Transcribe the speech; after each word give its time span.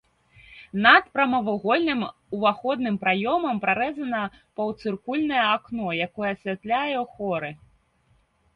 Над 0.85 1.03
прамавугольным 1.17 2.01
уваходным 2.37 2.97
праёмам 3.03 3.61
прарэзана 3.67 4.23
паўцыркульнае 4.57 5.43
акно, 5.53 5.87
якое 6.09 6.29
асвятляе 6.35 6.99
хоры. 7.17 7.51